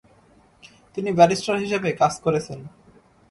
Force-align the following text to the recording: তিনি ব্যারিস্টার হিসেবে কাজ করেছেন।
তিনি 0.97 1.09
ব্যারিস্টার 1.11 1.55
হিসেবে 1.57 1.89
কাজ 1.91 2.13
করেছেন। 2.19 2.59